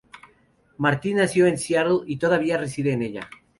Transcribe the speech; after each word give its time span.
Martin 0.79 1.17
nació 1.17 1.45
en 1.45 1.59
Seattle 1.59 1.99
y 2.07 2.17
todavía 2.17 2.57
reside 2.57 2.93
en 2.93 3.03
ella. 3.03 3.29